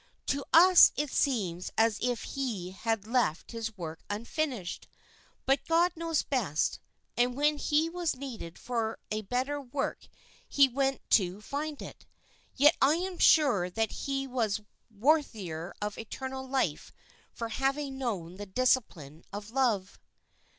To 0.25 0.43
us 0.51 0.91
it 0.95 1.11
seems 1.11 1.69
as 1.77 1.99
if 2.01 2.23
he 2.23 2.71
had 2.71 3.05
left 3.05 3.51
his 3.51 3.77
work 3.77 3.99
unfinished, 4.09 4.87
but 5.45 5.67
God 5.67 5.95
knew 5.95 6.11
best, 6.27 6.79
and 7.15 7.37
when 7.37 7.59
he 7.59 7.87
was 7.87 8.15
needed 8.15 8.57
for 8.57 8.97
a 9.11 9.21
better 9.21 9.61
work 9.61 10.07
he 10.49 10.67
went 10.67 11.07
to 11.11 11.39
find 11.39 11.83
it. 11.83 12.07
Yet 12.55 12.75
I 12.81 12.95
am 12.95 13.19
sure 13.19 13.69
that 13.69 13.91
he 13.91 14.25
was 14.25 14.61
worthier 14.89 15.71
of 15.83 15.99
eternal 15.99 16.47
life 16.47 16.91
for 17.31 17.49
having 17.49 17.99
known 17.99 18.37
the 18.37 18.47
discipline 18.47 19.23
of 19.31 19.51
love." 19.51 19.99